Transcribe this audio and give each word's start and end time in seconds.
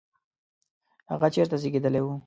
هغه 1.11 1.27
چیرته 1.33 1.55
زیږېدلی 1.61 2.01
و؟ 2.03 2.07